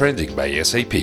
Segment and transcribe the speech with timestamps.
[0.00, 0.94] Trending by SAP.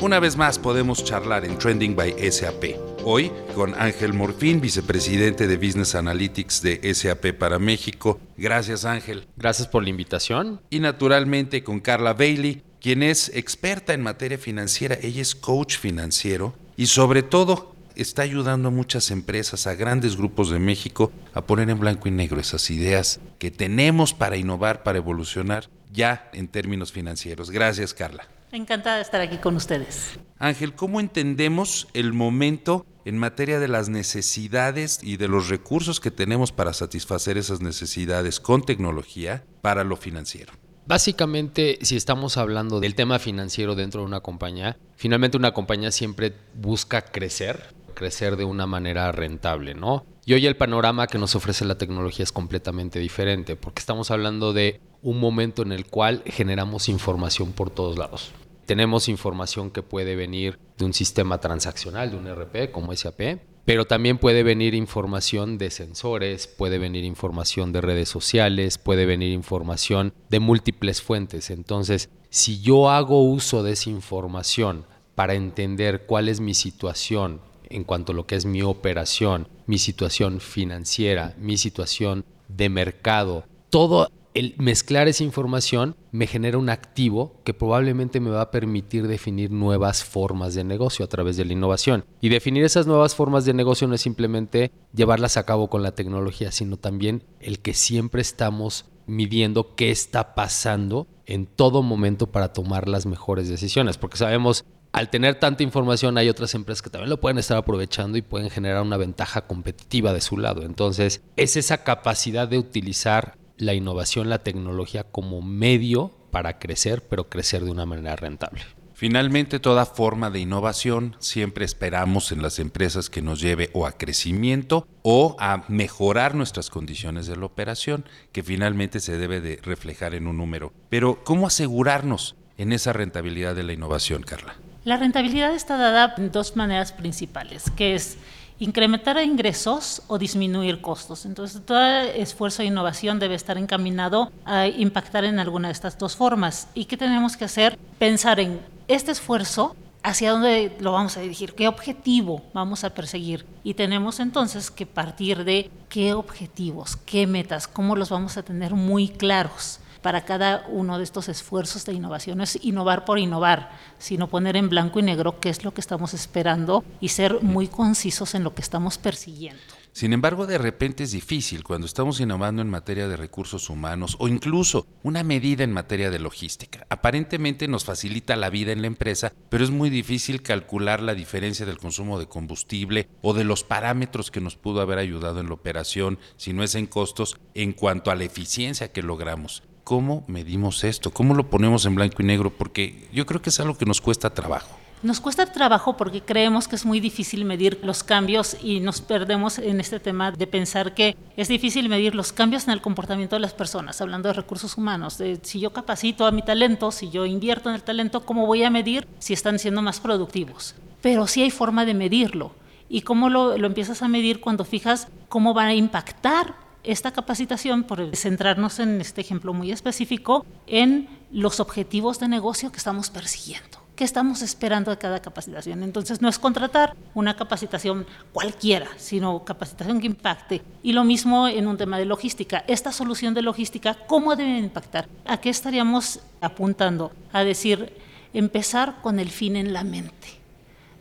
[0.00, 2.74] Una vez más podemos charlar en Trending by SAP.
[3.04, 8.18] Hoy con Ángel Morfín, vicepresidente de Business Analytics de SAP para México.
[8.36, 9.28] Gracias Ángel.
[9.36, 10.60] Gracias por la invitación.
[10.70, 14.98] Y naturalmente con Carla Bailey, quien es experta en materia financiera.
[15.00, 20.50] Ella es coach financiero y sobre todo está ayudando a muchas empresas, a grandes grupos
[20.50, 24.98] de México, a poner en blanco y negro esas ideas que tenemos para innovar, para
[24.98, 27.50] evolucionar ya en términos financieros.
[27.50, 28.26] Gracias, Carla.
[28.52, 30.18] Encantada de estar aquí con ustedes.
[30.38, 36.10] Ángel, ¿cómo entendemos el momento en materia de las necesidades y de los recursos que
[36.10, 40.52] tenemos para satisfacer esas necesidades con tecnología para lo financiero?
[40.86, 46.34] Básicamente, si estamos hablando del tema financiero dentro de una compañía, finalmente una compañía siempre
[46.54, 50.06] busca crecer, crecer de una manera rentable, ¿no?
[50.24, 54.54] Y hoy el panorama que nos ofrece la tecnología es completamente diferente, porque estamos hablando
[54.54, 58.32] de un momento en el cual generamos información por todos lados.
[58.64, 63.84] Tenemos información que puede venir de un sistema transaccional, de un RP como SAP, pero
[63.86, 70.14] también puede venir información de sensores, puede venir información de redes sociales, puede venir información
[70.30, 71.50] de múltiples fuentes.
[71.50, 77.84] Entonces, si yo hago uso de esa información para entender cuál es mi situación en
[77.84, 84.08] cuanto a lo que es mi operación, mi situación financiera, mi situación de mercado, todo
[84.34, 89.50] el mezclar esa información me genera un activo que probablemente me va a permitir definir
[89.50, 92.04] nuevas formas de negocio a través de la innovación.
[92.20, 95.94] Y definir esas nuevas formas de negocio no es simplemente llevarlas a cabo con la
[95.94, 102.52] tecnología, sino también el que siempre estamos midiendo qué está pasando en todo momento para
[102.52, 107.10] tomar las mejores decisiones, porque sabemos al tener tanta información hay otras empresas que también
[107.10, 110.62] lo pueden estar aprovechando y pueden generar una ventaja competitiva de su lado.
[110.62, 117.28] Entonces, es esa capacidad de utilizar la innovación, la tecnología como medio para crecer, pero
[117.28, 118.62] crecer de una manera rentable.
[118.94, 123.92] Finalmente, toda forma de innovación siempre esperamos en las empresas que nos lleve o a
[123.92, 130.14] crecimiento o a mejorar nuestras condiciones de la operación, que finalmente se debe de reflejar
[130.14, 130.74] en un número.
[130.90, 134.56] Pero, ¿cómo asegurarnos en esa rentabilidad de la innovación, Carla?
[134.82, 138.16] La rentabilidad está dada en dos maneras principales, que es
[138.58, 141.26] incrementar ingresos o disminuir costos.
[141.26, 146.16] Entonces, todo esfuerzo de innovación debe estar encaminado a impactar en alguna de estas dos
[146.16, 146.68] formas.
[146.72, 147.78] ¿Y qué tenemos que hacer?
[147.98, 148.58] Pensar en
[148.88, 153.44] este esfuerzo, hacia dónde lo vamos a dirigir, qué objetivo vamos a perseguir.
[153.62, 158.72] Y tenemos entonces que partir de qué objetivos, qué metas, cómo los vamos a tener
[158.72, 162.38] muy claros para cada uno de estos esfuerzos de innovación.
[162.38, 165.80] No es innovar por innovar, sino poner en blanco y negro qué es lo que
[165.80, 169.60] estamos esperando y ser muy concisos en lo que estamos persiguiendo.
[169.92, 174.28] Sin embargo, de repente es difícil cuando estamos innovando en materia de recursos humanos o
[174.28, 176.86] incluso una medida en materia de logística.
[176.90, 181.66] Aparentemente nos facilita la vida en la empresa, pero es muy difícil calcular la diferencia
[181.66, 185.54] del consumo de combustible o de los parámetros que nos pudo haber ayudado en la
[185.54, 189.64] operación, si no es en costos, en cuanto a la eficiencia que logramos.
[189.90, 191.10] ¿Cómo medimos esto?
[191.10, 192.50] ¿Cómo lo ponemos en blanco y negro?
[192.50, 194.68] Porque yo creo que es algo que nos cuesta trabajo.
[195.02, 199.58] Nos cuesta trabajo porque creemos que es muy difícil medir los cambios y nos perdemos
[199.58, 203.40] en este tema de pensar que es difícil medir los cambios en el comportamiento de
[203.40, 205.18] las personas, hablando de recursos humanos.
[205.18, 208.62] De si yo capacito a mi talento, si yo invierto en el talento, ¿cómo voy
[208.62, 210.76] a medir si están siendo más productivos?
[211.02, 212.52] Pero sí hay forma de medirlo.
[212.88, 216.54] ¿Y cómo lo, lo empiezas a medir cuando fijas cómo van a impactar
[216.84, 222.78] esta capacitación, por centrarnos en este ejemplo muy específico, en los objetivos de negocio que
[222.78, 223.78] estamos persiguiendo.
[223.94, 225.82] ¿Qué estamos esperando de cada capacitación?
[225.82, 230.62] Entonces, no es contratar una capacitación cualquiera, sino capacitación que impacte.
[230.82, 232.64] Y lo mismo en un tema de logística.
[232.66, 235.06] Esta solución de logística, ¿cómo debe impactar?
[235.26, 237.12] ¿A qué estaríamos apuntando?
[237.30, 237.92] A decir,
[238.32, 240.28] empezar con el fin en la mente.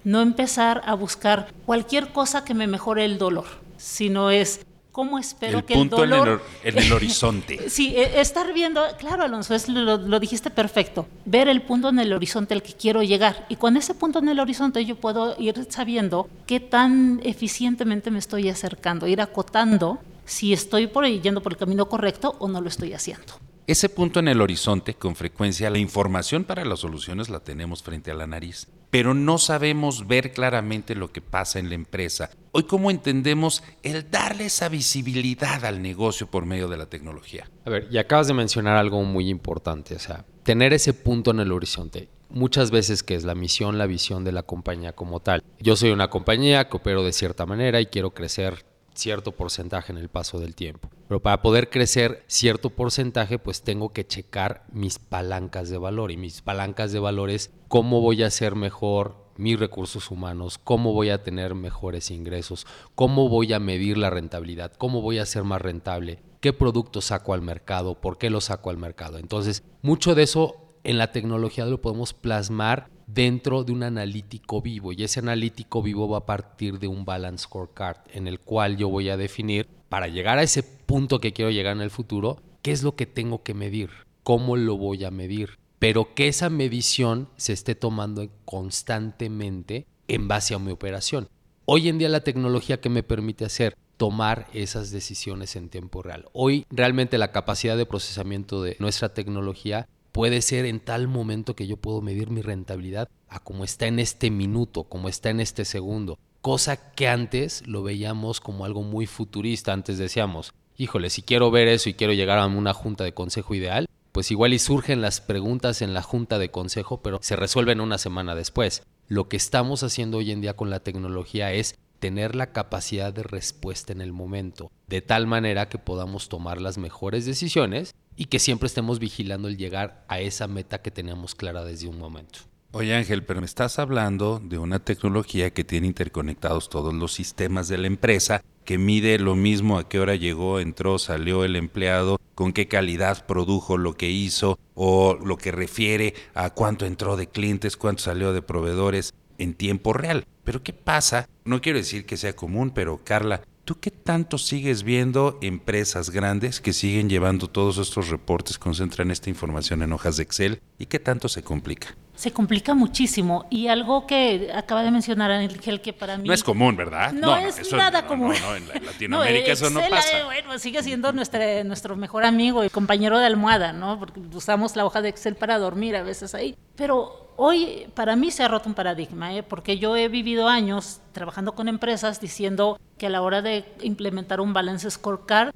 [0.04, 3.48] No empezar a buscar cualquier cosa que me mejore el dolor,
[3.78, 4.66] sino es
[5.00, 6.42] ¿Cómo espero que el dolor...
[6.62, 7.70] En el, en el horizonte.
[7.70, 12.00] sí, e, estar viendo, claro Alonso, es, lo, lo, dijiste perfecto, ver el punto en
[12.00, 13.46] el horizonte al que quiero llegar.
[13.48, 18.20] Y con ese punto en el horizonte yo puedo ir sabiendo qué tan eficientemente me
[18.20, 22.60] estoy acercando, ir acotando si estoy por ahí yendo por el camino correcto o no
[22.60, 23.40] lo estoy haciendo.
[23.68, 28.12] Ese punto en el horizonte, con frecuencia la información para las soluciones la tenemos frente
[28.12, 32.32] a la nariz, pero no sabemos ver claramente lo que pasa en la empresa.
[32.52, 37.50] Hoy, ¿cómo entendemos el darle esa visibilidad al negocio por medio de la tecnología?
[37.66, 41.40] A ver, y acabas de mencionar algo muy importante, o sea, tener ese punto en
[41.40, 42.10] el horizonte.
[42.32, 45.44] Muchas veces que es la misión, la visión de la compañía como tal.
[45.60, 48.66] Yo soy una compañía que opero de cierta manera y quiero crecer
[49.00, 50.90] cierto porcentaje en el paso del tiempo.
[51.08, 56.12] Pero para poder crecer cierto porcentaje, pues tengo que checar mis palancas de valor.
[56.12, 60.94] Y mis palancas de valor es cómo voy a hacer mejor mis recursos humanos, cómo
[60.94, 65.46] voy a tener mejores ingresos, cómo voy a medir la rentabilidad, cómo voy a ser
[65.46, 69.18] más rentable, qué productos saco al mercado, por qué los saco al mercado.
[69.18, 74.92] Entonces, mucho de eso en la tecnología lo podemos plasmar dentro de un analítico vivo
[74.92, 78.90] y ese analítico vivo va a partir de un balance scorecard en el cual yo
[78.90, 82.72] voy a definir para llegar a ese punto que quiero llegar en el futuro, qué
[82.72, 83.90] es lo que tengo que medir,
[84.24, 90.54] cómo lo voy a medir, pero que esa medición se esté tomando constantemente en base
[90.54, 91.30] a mi operación.
[91.66, 96.26] Hoy en día la tecnología que me permite hacer tomar esas decisiones en tiempo real.
[96.32, 99.88] Hoy realmente la capacidad de procesamiento de nuestra tecnología
[100.20, 104.00] puede ser en tal momento que yo puedo medir mi rentabilidad a como está en
[104.00, 106.20] este minuto, como está en este segundo.
[106.42, 109.72] Cosa que antes lo veíamos como algo muy futurista.
[109.72, 113.56] Antes decíamos, híjole, si quiero ver eso y quiero llegar a una junta de consejo
[113.56, 117.80] ideal, pues igual y surgen las preguntas en la junta de consejo, pero se resuelven
[117.80, 118.84] una semana después.
[119.08, 123.24] Lo que estamos haciendo hoy en día con la tecnología es tener la capacidad de
[123.24, 128.38] respuesta en el momento, de tal manera que podamos tomar las mejores decisiones y que
[128.38, 132.40] siempre estemos vigilando el llegar a esa meta que teníamos clara desde un momento.
[132.74, 137.70] Oye Ángel, pero me estás hablando de una tecnología que tiene interconectados todos los sistemas
[137.70, 142.20] de la empresa, que mide lo mismo a qué hora llegó, entró, salió el empleado,
[142.36, 147.28] con qué calidad produjo lo que hizo o lo que refiere a cuánto entró de
[147.28, 150.26] clientes, cuánto salió de proveedores en tiempo real.
[150.44, 151.30] Pero ¿qué pasa?
[151.46, 156.60] No quiero decir que sea común, pero Carla, ¿Tú qué tanto sigues viendo empresas grandes
[156.60, 160.98] que siguen llevando todos estos reportes, concentran esta información en hojas de Excel y qué
[160.98, 161.96] tanto se complica?
[162.16, 166.28] Se complica muchísimo y algo que acaba de mencionar Ángel que para mí...
[166.28, 167.14] No es común, ¿verdad?
[167.14, 168.34] No, es nada común.
[168.42, 170.26] No, en Latinoamérica eso no pasa.
[170.26, 174.00] Bueno, sigue siendo nuestro, nuestro mejor amigo y compañero de almohada, ¿no?
[174.00, 176.58] Porque usamos la hoja de Excel para dormir a veces ahí.
[176.76, 179.44] Pero hoy para mí se ha roto un paradigma, ¿eh?
[179.44, 184.40] porque yo he vivido años trabajando con empresas diciendo que a la hora de implementar
[184.42, 185.52] un balance scorecard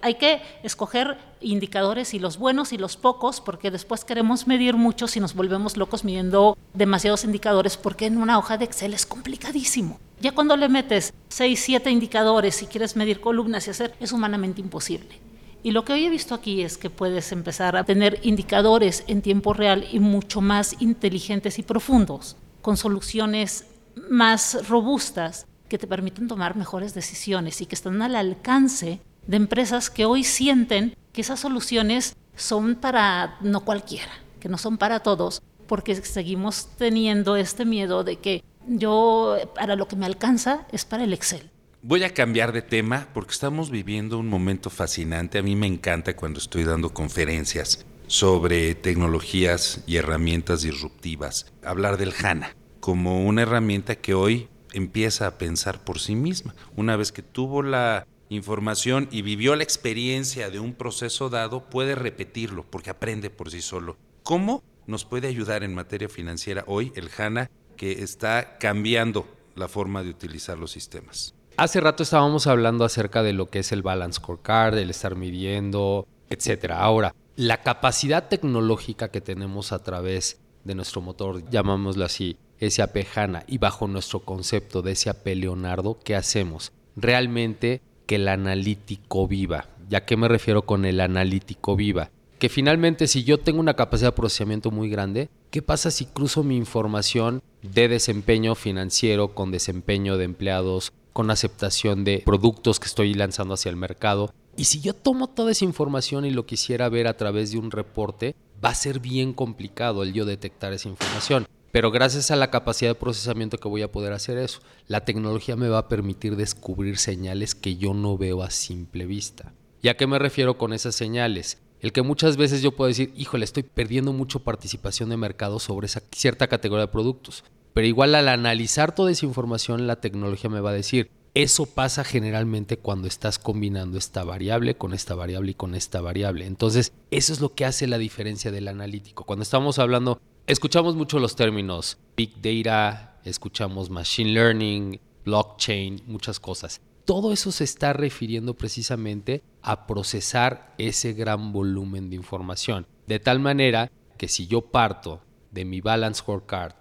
[0.00, 5.06] hay que escoger indicadores y los buenos y los pocos, porque después queremos medir mucho
[5.06, 10.00] si nos volvemos locos midiendo demasiados indicadores, porque en una hoja de Excel es complicadísimo.
[10.20, 14.62] Ya cuando le metes 6, 7 indicadores y quieres medir columnas y hacer, es humanamente
[14.62, 15.20] imposible.
[15.62, 19.20] Y lo que hoy he visto aquí es que puedes empezar a tener indicadores en
[19.20, 23.66] tiempo real y mucho más inteligentes y profundos, con soluciones
[24.08, 29.90] más robustas que te permiten tomar mejores decisiones y que están al alcance de empresas
[29.90, 35.42] que hoy sienten que esas soluciones son para no cualquiera, que no son para todos,
[35.66, 41.04] porque seguimos teniendo este miedo de que yo para lo que me alcanza es para
[41.04, 41.50] el Excel.
[41.82, 45.38] Voy a cambiar de tema porque estamos viviendo un momento fascinante.
[45.38, 51.52] A mí me encanta cuando estoy dando conferencias sobre tecnologías y herramientas disruptivas.
[51.64, 56.54] Hablar del HANA como una herramienta que hoy empieza a pensar por sí misma.
[56.76, 61.94] Una vez que tuvo la información y vivió la experiencia de un proceso dado, puede
[61.94, 63.96] repetirlo porque aprende por sí solo.
[64.22, 70.02] ¿Cómo nos puede ayudar en materia financiera hoy el HANA que está cambiando la forma
[70.02, 71.34] de utilizar los sistemas?
[71.56, 76.06] Hace rato estábamos hablando acerca de lo que es el balance scorecard, el estar midiendo,
[76.28, 76.80] etcétera.
[76.80, 83.44] Ahora, la capacidad tecnológica que tenemos a través de nuestro motor, llamámoslo así, SAP HANA,
[83.46, 86.72] y bajo nuestro concepto de SAP Leonardo, ¿qué hacemos?
[86.96, 89.68] Realmente que el analítico viva.
[89.88, 92.10] ¿Ya qué me refiero con el analítico viva?
[92.38, 96.42] Que finalmente si yo tengo una capacidad de procesamiento muy grande, ¿qué pasa si cruzo
[96.42, 103.14] mi información de desempeño financiero con desempeño de empleados, con aceptación de productos que estoy
[103.14, 104.34] lanzando hacia el mercado.
[104.54, 107.70] Y si yo tomo toda esa información y lo quisiera ver a través de un
[107.70, 111.46] reporte, va a ser bien complicado el yo detectar esa información.
[111.76, 115.56] Pero gracias a la capacidad de procesamiento que voy a poder hacer eso, la tecnología
[115.56, 119.52] me va a permitir descubrir señales que yo no veo a simple vista.
[119.82, 121.58] ¿Y a qué me refiero con esas señales?
[121.80, 125.84] El que muchas veces yo puedo decir, híjole, estoy perdiendo mucho participación de mercado sobre
[125.84, 127.44] esa cierta categoría de productos.
[127.74, 132.04] Pero igual al analizar toda esa información, la tecnología me va a decir, eso pasa
[132.04, 136.46] generalmente cuando estás combinando esta variable con esta variable y con esta variable.
[136.46, 139.24] Entonces, eso es lo que hace la diferencia del analítico.
[139.24, 146.80] Cuando estamos hablando, escuchamos mucho los términos Big Data, escuchamos Machine Learning, blockchain, muchas cosas.
[147.04, 152.86] Todo eso se está refiriendo precisamente a procesar ese gran volumen de información.
[153.06, 156.74] De tal manera que si yo parto de mi balance scorecard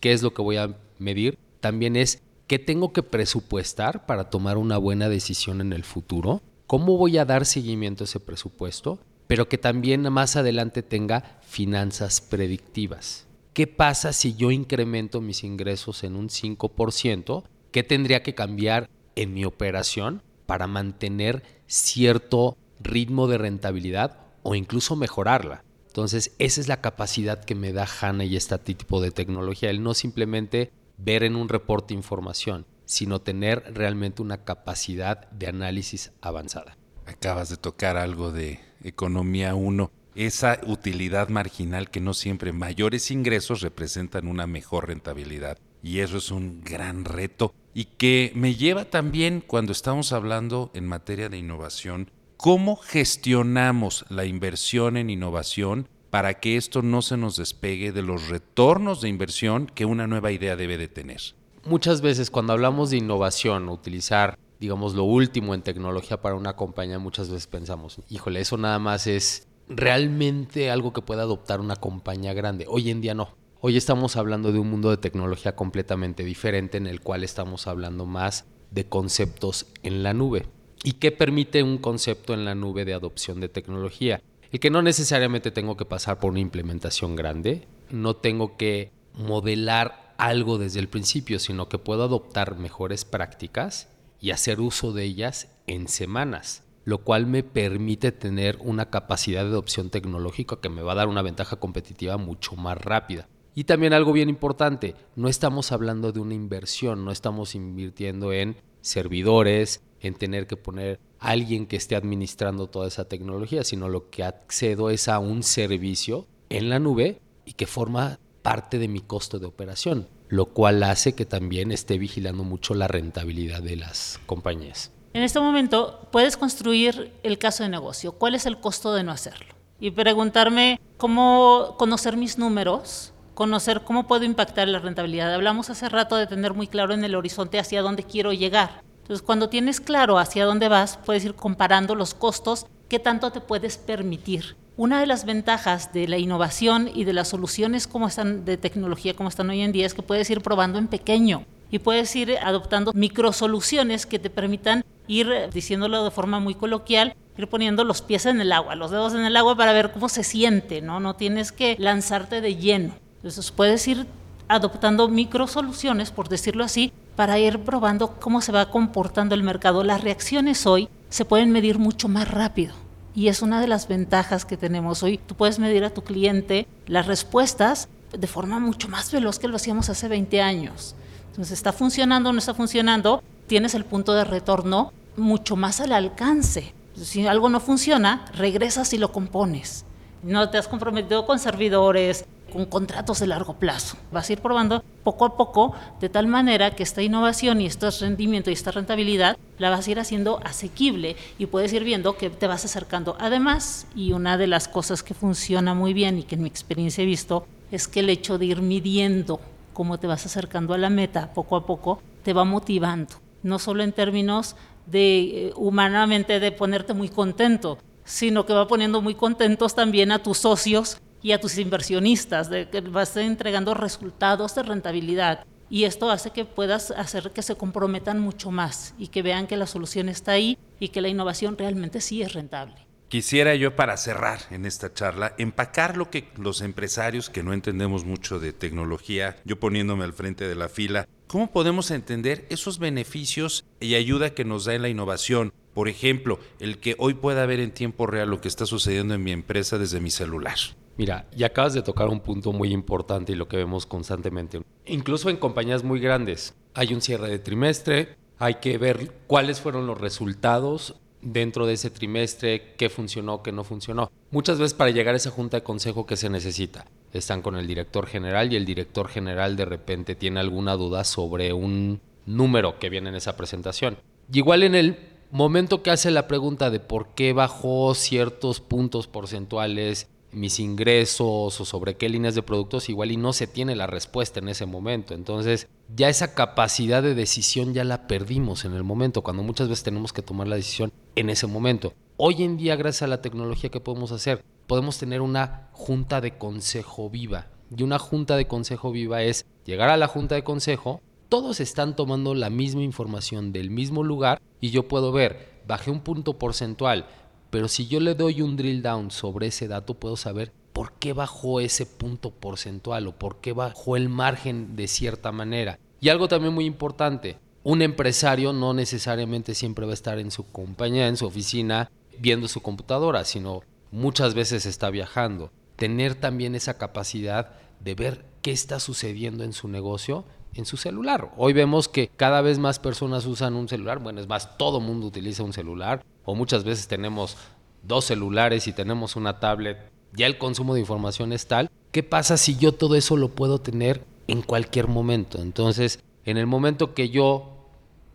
[0.00, 1.38] ¿Qué es lo que voy a medir?
[1.60, 6.42] También es ¿Qué tengo que presupuestar para tomar una buena decisión en el futuro?
[6.66, 8.98] ¿Cómo voy a dar seguimiento a ese presupuesto?
[9.30, 13.28] Pero que también más adelante tenga finanzas predictivas.
[13.52, 17.44] ¿Qué pasa si yo incremento mis ingresos en un 5%?
[17.70, 24.96] ¿Qué tendría que cambiar en mi operación para mantener cierto ritmo de rentabilidad o incluso
[24.96, 25.62] mejorarla?
[25.86, 29.84] Entonces, esa es la capacidad que me da HANA y este tipo de tecnología, el
[29.84, 36.79] no simplemente ver en un reporte información, sino tener realmente una capacidad de análisis avanzada.
[37.10, 43.62] Acabas de tocar algo de economía 1, esa utilidad marginal que no siempre mayores ingresos
[43.62, 45.58] representan una mejor rentabilidad.
[45.82, 50.86] Y eso es un gran reto y que me lleva también cuando estamos hablando en
[50.86, 57.36] materia de innovación, cómo gestionamos la inversión en innovación para que esto no se nos
[57.36, 61.20] despegue de los retornos de inversión que una nueva idea debe de tener.
[61.64, 66.98] Muchas veces cuando hablamos de innovación, utilizar, digamos, lo último en tecnología para una compañía,
[66.98, 72.34] muchas veces pensamos, híjole, eso nada más es realmente algo que pueda adoptar una compañía
[72.34, 72.66] grande.
[72.68, 73.34] Hoy en día no.
[73.60, 78.06] Hoy estamos hablando de un mundo de tecnología completamente diferente en el cual estamos hablando
[78.06, 80.46] más de conceptos en la nube.
[80.84, 84.22] ¿Y qué permite un concepto en la nube de adopción de tecnología?
[84.52, 90.14] y que no necesariamente tengo que pasar por una implementación grande, no tengo que modelar
[90.18, 93.88] algo desde el principio, sino que puedo adoptar mejores prácticas
[94.20, 99.50] y hacer uso de ellas en semanas, lo cual me permite tener una capacidad de
[99.50, 103.28] adopción tecnológica que me va a dar una ventaja competitiva mucho más rápida.
[103.54, 108.56] Y también algo bien importante, no estamos hablando de una inversión, no estamos invirtiendo en
[108.80, 114.24] servidores, en tener que poner alguien que esté administrando toda esa tecnología, sino lo que
[114.24, 119.38] accedo es a un servicio en la nube y que forma parte de mi costo
[119.38, 124.92] de operación, lo cual hace que también esté vigilando mucho la rentabilidad de las compañías.
[125.12, 128.12] En este momento puedes construir el caso de negocio.
[128.12, 129.54] ¿Cuál es el costo de no hacerlo?
[129.80, 135.34] Y preguntarme cómo conocer mis números, conocer cómo puedo impactar la rentabilidad.
[135.34, 138.82] Hablamos hace rato de tener muy claro en el horizonte hacia dónde quiero llegar.
[139.02, 143.40] Entonces, cuando tienes claro hacia dónde vas, puedes ir comparando los costos, qué tanto te
[143.40, 144.56] puedes permitir.
[144.80, 149.12] Una de las ventajas de la innovación y de las soluciones como están de tecnología
[149.12, 152.38] como están hoy en día es que puedes ir probando en pequeño y puedes ir
[152.42, 158.24] adoptando microsoluciones que te permitan ir diciéndolo de forma muy coloquial, ir poniendo los pies
[158.24, 160.98] en el agua, los dedos en el agua para ver cómo se siente, ¿no?
[160.98, 162.94] No tienes que lanzarte de lleno.
[163.16, 164.06] Entonces puedes ir
[164.48, 169.84] adoptando microsoluciones, por decirlo así, para ir probando cómo se va comportando el mercado.
[169.84, 172.72] Las reacciones hoy se pueden medir mucho más rápido.
[173.14, 175.18] Y es una de las ventajas que tenemos hoy.
[175.18, 179.56] Tú puedes medir a tu cliente las respuestas de forma mucho más veloz que lo
[179.56, 180.94] hacíamos hace 20 años.
[181.28, 183.22] Entonces, ¿está funcionando o no está funcionando?
[183.46, 186.74] Tienes el punto de retorno mucho más al alcance.
[186.96, 189.84] Si algo no funciona, regresas y lo compones.
[190.22, 193.96] No te has comprometido con servidores, con contratos de largo plazo.
[194.12, 197.90] Vas a ir probando poco a poco de tal manera que esta innovación y este
[197.90, 202.30] rendimiento y esta rentabilidad la vas a ir haciendo asequible y puedes ir viendo que
[202.30, 203.16] te vas acercando.
[203.18, 207.02] Además, y una de las cosas que funciona muy bien y que en mi experiencia
[207.02, 209.40] he visto es que el hecho de ir midiendo
[209.72, 213.82] cómo te vas acercando a la meta poco a poco te va motivando, no solo
[213.82, 219.74] en términos de eh, humanamente de ponerte muy contento, sino que va poniendo muy contentos
[219.74, 225.44] también a tus socios y a tus inversionistas, de que vas entregando resultados de rentabilidad.
[225.68, 229.56] Y esto hace que puedas hacer que se comprometan mucho más y que vean que
[229.56, 232.90] la solución está ahí y que la innovación realmente sí es rentable.
[233.10, 238.04] Quisiera yo para cerrar en esta charla empacar lo que los empresarios que no entendemos
[238.04, 243.64] mucho de tecnología, yo poniéndome al frente de la fila, ¿cómo podemos entender esos beneficios
[243.80, 245.52] y ayuda que nos da en la innovación?
[245.74, 249.24] Por ejemplo, el que hoy pueda ver en tiempo real lo que está sucediendo en
[249.24, 250.58] mi empresa desde mi celular.
[251.00, 254.60] Mira, ya acabas de tocar un punto muy importante y lo que vemos constantemente.
[254.84, 259.86] Incluso en compañías muy grandes, hay un cierre de trimestre, hay que ver cuáles fueron
[259.86, 264.12] los resultados dentro de ese trimestre, qué funcionó, qué no funcionó.
[264.30, 266.84] Muchas veces para llegar a esa junta de consejo, ¿qué se necesita?
[267.14, 271.54] Están con el director general y el director general de repente tiene alguna duda sobre
[271.54, 273.96] un número que viene en esa presentación.
[274.30, 274.98] igual en el
[275.30, 281.64] momento que hace la pregunta de por qué bajó ciertos puntos porcentuales mis ingresos o
[281.64, 285.14] sobre qué líneas de productos, igual y no se tiene la respuesta en ese momento.
[285.14, 289.84] Entonces, ya esa capacidad de decisión ya la perdimos en el momento, cuando muchas veces
[289.84, 291.94] tenemos que tomar la decisión en ese momento.
[292.16, 296.36] Hoy en día, gracias a la tecnología que podemos hacer, podemos tener una junta de
[296.38, 297.48] consejo viva.
[297.76, 301.94] Y una junta de consejo viva es llegar a la junta de consejo, todos están
[301.94, 307.06] tomando la misma información del mismo lugar y yo puedo ver, bajé un punto porcentual,
[307.50, 311.12] pero si yo le doy un drill down sobre ese dato, puedo saber por qué
[311.12, 315.78] bajó ese punto porcentual o por qué bajó el margen de cierta manera.
[316.00, 320.50] Y algo también muy importante, un empresario no necesariamente siempre va a estar en su
[320.50, 325.50] compañía, en su oficina, viendo su computadora, sino muchas veces está viajando.
[325.76, 331.30] Tener también esa capacidad de ver qué está sucediendo en su negocio en su celular.
[331.36, 335.06] Hoy vemos que cada vez más personas usan un celular, bueno, es más, todo mundo
[335.06, 337.36] utiliza un celular, o muchas veces tenemos
[337.82, 339.78] dos celulares y tenemos una tablet,
[340.12, 341.70] ya el consumo de información es tal.
[341.92, 345.40] ¿Qué pasa si yo todo eso lo puedo tener en cualquier momento?
[345.40, 347.68] Entonces, en el momento que yo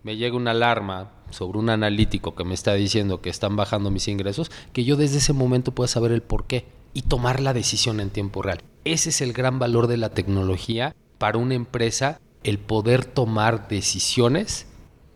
[0.04, 4.08] me llegue una alarma sobre un analítico que me está diciendo que están bajando mis
[4.08, 8.00] ingresos, que yo desde ese momento pueda saber el por qué y tomar la decisión
[8.00, 8.62] en tiempo real.
[8.86, 14.68] Ese es el gran valor de la tecnología para una empresa, el poder tomar decisiones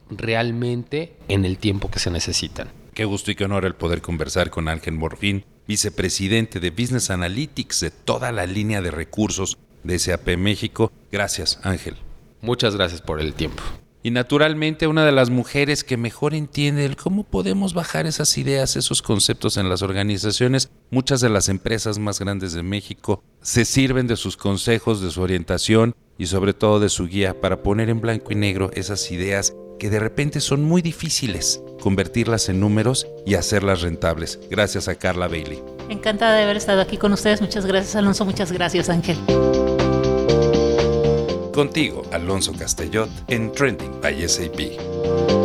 [0.10, 2.79] realmente en el tiempo que se necesitan.
[3.00, 7.80] Qué gusto y qué honor el poder conversar con Ángel Morfín, vicepresidente de Business Analytics
[7.80, 10.92] de toda la línea de recursos de SAP México.
[11.10, 11.96] Gracias, Ángel.
[12.42, 13.64] Muchas gracias por el tiempo.
[14.04, 18.76] Y naturalmente una de las mujeres que mejor entiende el cómo podemos bajar esas ideas,
[18.76, 20.70] esos conceptos en las organizaciones.
[20.90, 25.22] Muchas de las empresas más grandes de México se sirven de sus consejos, de su
[25.22, 29.54] orientación y sobre todo de su guía para poner en blanco y negro esas ideas
[29.80, 34.40] que de repente son muy difíciles, convertirlas en números y hacerlas rentables.
[34.52, 35.64] Gracias a Carla Bailey.
[35.90, 37.42] Encantada de haber estado aquí con ustedes.
[37.42, 39.18] Muchas gracias Alonso, muchas gracias Ángel.
[41.54, 45.39] Contigo, Alonso Castellot, en Trending by SAP.